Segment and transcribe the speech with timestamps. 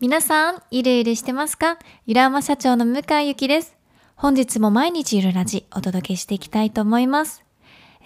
[0.00, 1.76] 皆さん、いるいるしてますか？
[2.06, 3.76] ゆらま社長の向井ゆきです。
[4.14, 7.44] 本日も毎日ゆるラジお届けしていきたいと思います。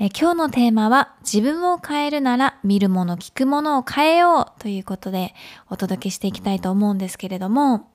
[0.00, 5.34] え今日のテーマは自分を変えるなら見るもの聞くものを変えようということで
[5.68, 7.90] お届けしていきたいと思うんですけれども、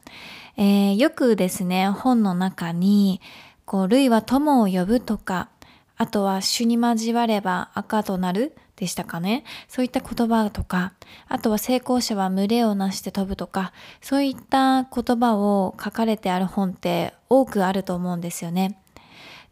[0.58, 3.20] えーよくですね、本の中に、
[3.66, 5.50] こう、類は友を呼ぶとか、
[5.98, 9.44] あとは主に交われば赤となるでしたかね？
[9.68, 10.94] そういった言葉とか、
[11.28, 18.80] あとは成功者は群れをなして飛ぶとか、そういった言葉を書かれてある本って多くあると思うんですよね。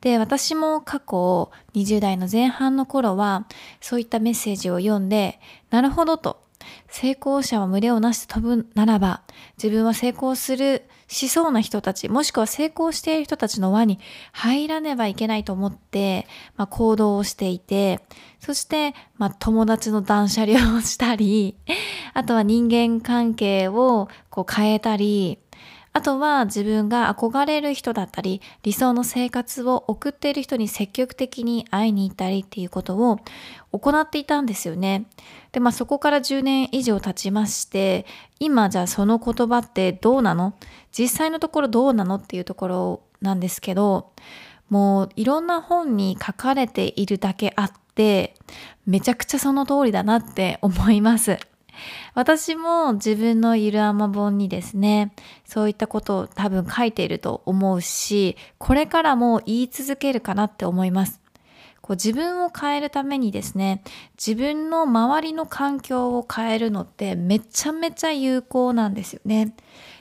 [0.01, 3.47] で、私も過去20代の前半の頃は、
[3.81, 5.39] そういったメッセージを読んで、
[5.71, 6.44] なるほどと、
[6.87, 9.21] 成功者は群れをなして飛ぶならば、
[9.61, 13.99] 自分は成功する、しそうな人たち、もしくは成功している人たちの輪に
[14.31, 16.25] 入らねばいけないと思って、
[16.57, 17.99] まあ、行動をしていて、
[18.39, 21.55] そして、まあ、友達の断捨離をしたり、
[22.13, 25.39] あとは人間関係をこう変えたり、
[25.95, 33.19] あとは自分が憧れる人だったり、理想の生活を送っている人に積極的に会いに行ったりっていうことを
[33.71, 35.05] 行っていたんですよね。
[35.53, 38.05] で、まあそこから10年以上経ちまして、
[38.41, 40.55] 今じゃあその言葉ってどうなの？
[40.91, 44.11] 実際のところどうなのっていうところなんですけど、
[44.69, 48.35] もういろんな本に書かれているだけあって、
[48.85, 51.39] めちゃくちゃその通りだなって思います。
[52.13, 55.13] 私も自分のゆるあま本にですね、
[55.45, 61.21] そういったことを多分書いていると思うし、これからも言い続けるかなって思います。
[61.81, 63.83] こう自分を変えるためにですね、
[64.17, 69.53] 自分の周りの環境を変えるのってめちゃめちゃ有効なんですよね。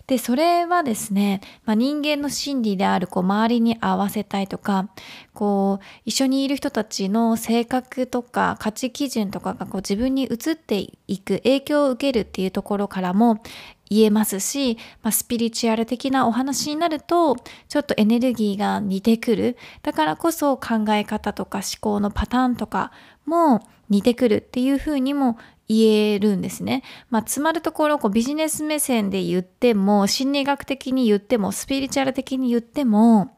[0.07, 4.91] で、それはですね、まあ、人間の心理であるこう周りに合わせたいとか、
[5.33, 13.43] こう一緒にいる人たちの性格とか価値基準とかがこう自分に移っていく影響を受けるっていうところからも
[13.89, 17.37] 言えますし、まあ、スピリチュアル的なお話になると
[17.69, 19.57] ちょっとエネルギーが似てくる。
[19.83, 22.93] だからこそ考え方とか思考のパターンとか
[23.25, 25.39] も似てくるっていうふうにも
[25.69, 26.83] 言えるんですね。
[27.11, 33.35] まあ、つまるところ、こうビジネス目線で言っても、心理学的に言っても、スピリチュアル的に言っても、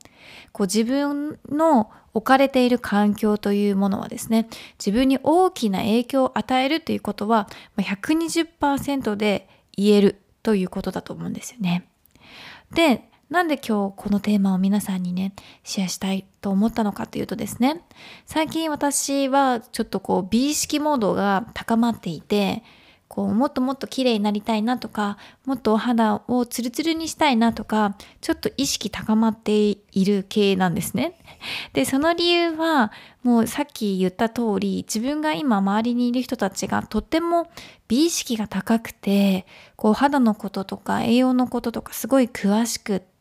[0.52, 4.48] こう自分の置かれている環境というものはですね、
[4.78, 11.88] 自分に大きな影響を与えるということは、120%で言えるということだと思うんですよね。
[12.72, 17.82] で、なんで今日このテーマを皆さんにね、シェアしたいと思ったのかというとですね、
[18.24, 22.62] 最近私はちょっとこう美意識モードが高まっていて、
[23.08, 31.18] こうもっともっと綺麗になりたいなとか、もっとお肌をツルツルにしたいなとか、ちょっと意識高まっている系なんですね。
[31.72, 32.92] で、その理由は、
[33.24, 37.48] もうさっき言った通り、自分が今周りにいる人たちがとっても
[37.88, 43.15] 美意識が高くて、こう肌のこととか栄養のこととかすごい詳しくって、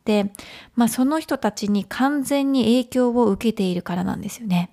[0.75, 4.71] まあその人たちに完全に影響を受けているからなんですよね。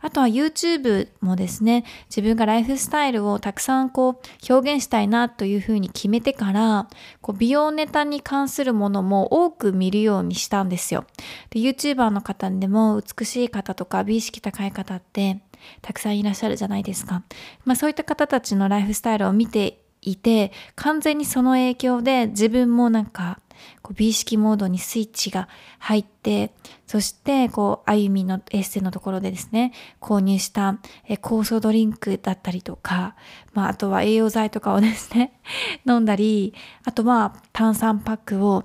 [0.00, 6.88] あとは YouTube もですね、自分がライフスタイルをたくさんこう表現したいなというふうに決めてから、
[7.22, 11.06] こう美容ネタに関するものも多く見るようにしたんですよ。
[11.48, 15.40] で、YouTuber の方でも美しい方とか美意識高い方って
[15.80, 17.22] たくさんいらっしゃるじゃないですか。
[17.64, 23.40] まあそういった方たちのライフスタイルを見ていて、完全にその影響で自分もなんか
[23.82, 25.48] こう美意識モードにスイッチが
[25.78, 26.52] 入って、
[26.86, 33.14] そして、こう、歩みのエッセのところでですね、購入したえ酵素ドリンクだったりとか、
[33.52, 35.40] まあ、あとは栄養剤とかをですね、
[35.86, 36.54] 飲んだり、
[36.84, 38.64] あとは炭酸パックを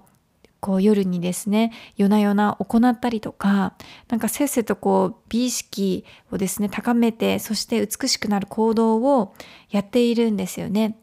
[0.60, 3.74] こう夜にですね、夜な夜な行ったりとか、
[4.10, 9.34] なんかせっせとこう美意識をですね、高めて、そして美しくなる行動を
[9.70, 10.98] やっているんですよね。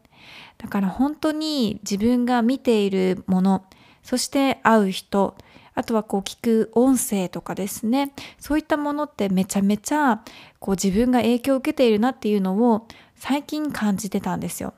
[0.57, 3.65] だから本当に自分が見ているもの、
[4.07, 5.35] そして会う人、
[5.75, 10.21] あとはこう聞く音声とかですね、そういったものってめちゃめちゃ
[10.59, 14.73] こう自分が影響を受けているなっていうのを最近感じてたんですよ。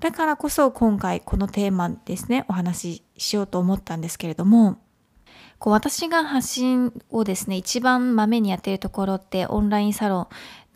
[0.00, 4.76] だからこそ今回このテーマですね、お話ししようと思ったんですけれども、
[5.58, 10.28] こう私が発信をですね、一番まめにやっているところってオンラインサロン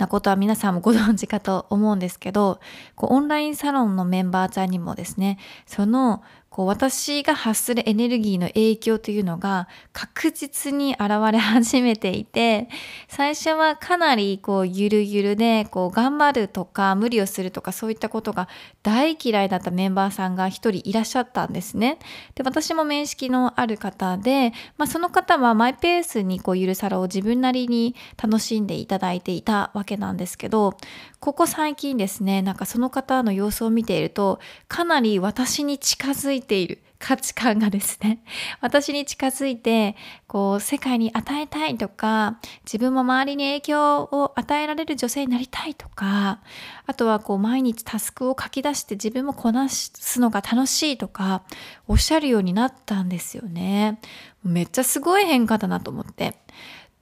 [0.03, 2.61] なことは皆さんもご存知かと思うんですけど、
[2.97, 12.69] こうオンラインサロンのメンバーさんにもですね、そのこう私が発するエネルギーの影響というのが確実に現れ始めていて、
[13.09, 18.49] 最初はかなりこうゆるゆるで、こう頑張るとか無理をするとかそういったことが
[18.83, 21.99] 大嫌いだったメンバーさんが一人いらっしゃったんですね。
[22.35, 30.77] で、私も面識のある方で、まあその方はマイペースにこうゆるさらを自分なりに楽しんでいただいていたわけなんですけど、
[31.21, 38.23] ここ最近ですね、なんかその方の様子を見ていると、かなり私に近づいいている価値観がですね、
[38.61, 39.97] 私に近づいて、
[40.29, 46.41] こう、世界に与えたいとか、自分も周りに影響を与えられる女性になりたいとか、
[46.87, 51.43] あとはこう、毎日タスクを書き出して自分もこなすのが楽しいとか、
[51.89, 53.99] おっしゃるようになったんですよね。
[54.45, 56.37] めっちゃすごい変化だなと思って。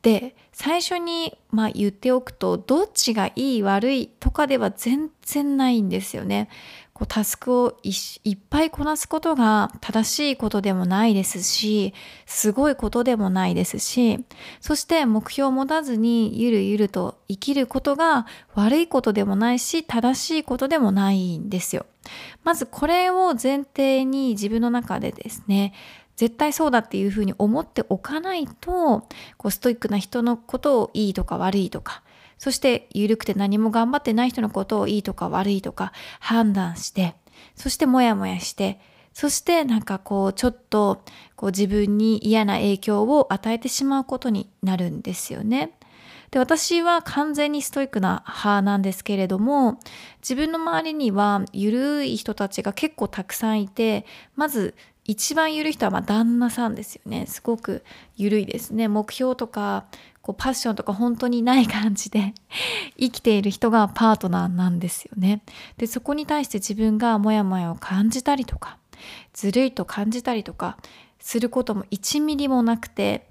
[0.00, 6.50] で、最初に、まあ、言っておくと、どっちがいい悪いとかでは全然ないんですよね。
[6.92, 7.90] こうタスクをい
[8.34, 11.94] っぱいこなすことが正しいことでもないですし、
[12.26, 14.22] すごいことでもないですし、
[14.60, 21.86] そして目標を持たずにゆるゆると生きることが悪いことでもないし、正しいことでもないんですよ。
[22.44, 25.72] まずこれを前提に自分の中でですね、
[26.20, 29.08] 絶対そうだっていうふうに思っておかないと、
[29.38, 32.02] こうストイックな人のことをいいとか悪いとか、
[32.36, 37.14] そして緩くて何も頑張ってない人のことをいいとか悪いとか判断して、
[37.54, 38.80] そしてモヤモヤして、
[39.14, 41.02] そしてなんかこうちょっと
[41.36, 45.72] こう自分に嫌な影響を与えてしまうことになるんですよね。
[46.32, 49.80] で、私は完全にストイックな派なんですけれども、
[50.20, 54.04] 自分の周りには緩い人たちが結構たくさんいて、
[54.36, 54.74] まず
[55.10, 57.26] 一番緩い人はま旦那さんですよね。
[57.26, 57.82] すごく
[58.16, 58.86] 緩いですね。
[58.86, 59.86] 目標とか
[60.22, 62.32] こうパッションとか本当にない感じで
[62.96, 65.42] 生きている人がパートナーなんですよね。
[65.78, 68.78] で、そこに対して自分がモヤモヤを感じたりとか、
[69.32, 70.78] ずるいと感じたりとか
[71.18, 73.28] することも1ミリもなくて、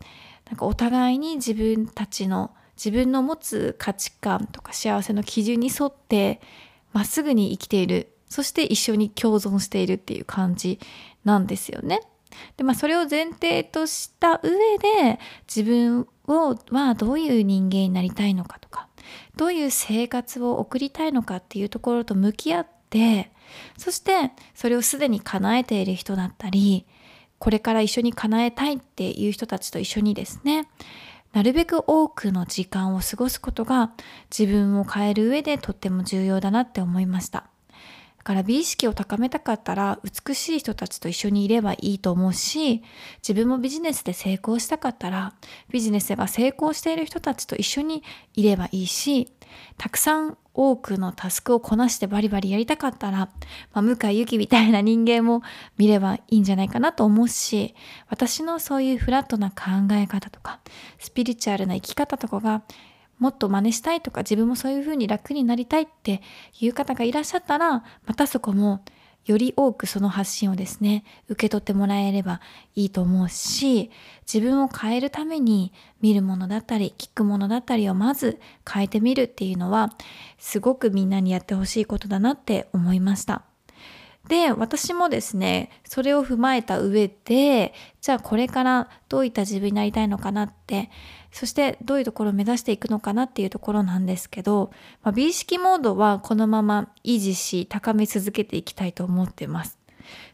[0.47, 6.41] なんかお互いに自分たちの自分の持つ価値観とか幸せの基準に沿って
[6.91, 8.11] まっすぐに生きている。
[8.29, 10.79] そして一緒に共存しているっていう感じ
[11.25, 12.01] なんですよね。
[12.57, 15.19] で、まあそれを前提とした上で
[15.53, 18.87] 自分をはどういう人間になりたいのかとか
[19.35, 23.31] どういう生活を送りたいのかっていうところと向き合って
[23.77, 26.85] そしてそれをすでに叶えている人だったり
[27.39, 30.67] これから一緒に叶えたいっていう人たちと一緒にですね
[31.33, 33.91] なるべく多くの時間を過ごすことが
[34.35, 37.49] 自分を変える上でとっても重要だなって思いました。
[38.29, 42.83] から美意識を高めたかったら美しい人たちと一緒にいればいいと思うし、
[43.27, 45.33] 自分もビジネスで成功したかったら
[45.71, 48.03] ビジネスが成功している人たちと一緒に
[48.35, 49.33] いればいいし、
[49.79, 53.17] たくさん多くのタスクをこなしてバリバリやりたかったら、
[53.73, 55.41] まあ、向井ゆきみたいな人間も
[55.79, 57.73] 見ればいいんじゃないかなと思うし、
[58.09, 60.59] 私のそういうフラットな考え方とか、
[60.99, 62.61] スピリチュアルな生き方とかが
[63.19, 66.21] もっと真似したいとか自分もそういうふうに楽になりたいって
[66.59, 68.83] いう方がいらっしゃったらまたそこも
[69.25, 72.41] より多くその発信をですね受け取ってもらえれば
[72.75, 73.91] いいと思うし
[74.31, 75.71] 自分を変えるために
[76.01, 79.93] 見るものだったり聞くものだったりをまず変えてみるっていうのは
[80.39, 83.48] すごくみんなにやってほしいことだなって思いました。
[84.29, 90.91] で、私もですね、それを踏まえた上で、じゃあこれからどういった自分になりたいのかなって、
[91.31, 94.69] そしてどういうところを目指していくのかなっていうところなんですけど、
[95.01, 99.79] まあ、美意識モードはこのまま維持し高め続けていきたいと思ってます。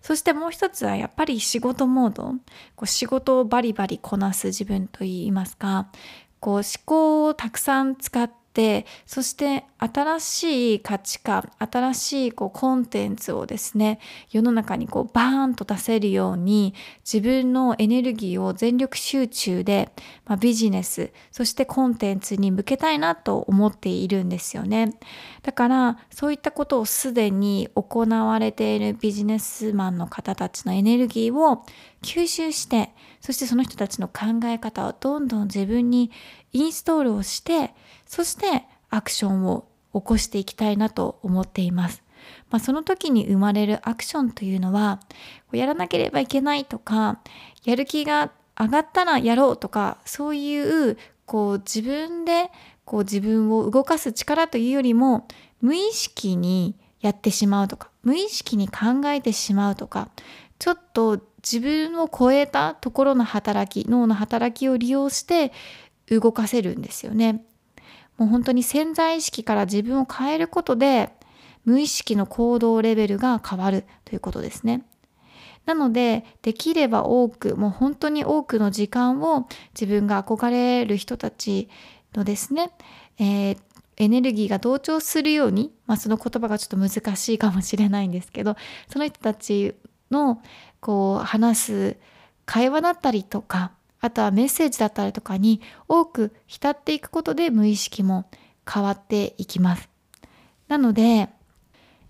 [0.02, 2.34] そしてもう一つはやっぱり仕事モード。
[2.76, 5.88] こう仕事をバリバリこなす自分といいますか、
[6.42, 14.00] こう思考をたくさん使ってってそして新しい価値観新しいこうコンテンツをですね
[14.32, 16.74] 世の中にこうバーンと出せるように
[17.04, 19.90] 自分のエネルギーを全力集中で、
[20.26, 24.94] まあ、ビジネスそしてコンテンツに向けたいなと思っているんですよね。
[25.44, 31.64] だからそういったことをすでに行われているビジネスマンの方たちのエネルギーを
[32.02, 36.12] 吸収してそしてその人たちの考え方をどんどん自分に
[36.56, 37.74] インストールをして
[38.06, 42.02] そしてアクションを起こしていきたいなと思っています。
[42.50, 45.00] まあ、その時に生まれるアクションというのは
[45.52, 47.20] やらなければいけないとか
[47.66, 52.50] やる気が上がったらやろうとかそういうこう自分で
[52.84, 55.28] こう自分を動かす力というよりも
[55.62, 60.10] 無意識にやってしまうとか無意識に考えてしまうとか
[60.58, 65.52] ちょっと自分を超えたところの働き脳の働きを利用して
[66.10, 67.44] 動かせるんですよね。
[68.18, 71.12] もう本当に潜在意識から自分を変えることで
[71.66, 74.86] 無意識の行動レベルが変わるということですね。
[75.66, 81.70] なのでできれば多くもう本当に多くの時間を自分が憧れる人たち
[82.14, 82.72] のですね、
[83.18, 83.58] えー、
[83.98, 88.56] エネルギーが同調するように、まあ、その言葉がちょっと難しいかもしれないんですけど
[88.92, 89.74] その人たち
[90.12, 90.42] の
[90.82, 91.98] こう話す
[92.46, 93.72] 会話だったりとか
[94.06, 98.30] あとはメッセージだったりとかに多く浸っていくことで無意識も
[98.72, 99.90] 変わっていきます。
[100.68, 101.30] なので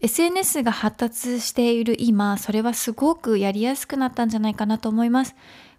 [0.02, 5.36] SNS が発達している今、それはすごくやりやすくなったんじゃないかなと思います。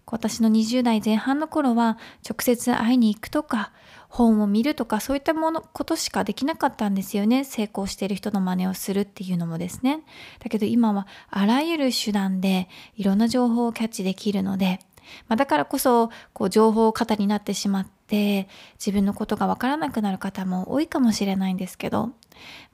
[0.09, 1.97] 私の20代前半の頃は
[2.27, 3.71] 直接会いに行くとか
[4.09, 9.99] 本を見るとかそういったものことしかできなかったんですよね成功している人の真似をするっていうのもですね
[10.39, 14.79] だけど今はあらゆる手段でいろんな情報をキャッチできるので
[15.27, 22.13] まあ、だからこそこう情報過多になってしまって自分のことがわからなくなる方も多いかもしれないんですけど、ま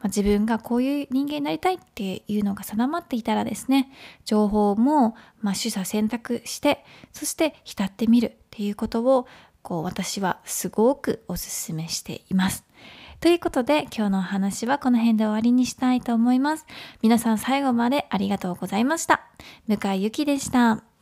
[0.04, 3.92] あ、自分がこういう人間になりたいっていうのが定まっていたらですね
[4.26, 9.28] 情報もま取捨選択してそして浸ってみるっていうことを
[9.62, 12.66] こう私はすごくお勧めしています。
[13.24, 16.66] ということで今日のお話はこの辺で終わりにしたいと思います。
[17.02, 19.22] 皆さん最後までありがとうございました。
[19.66, 20.93] 向井ゆきでした。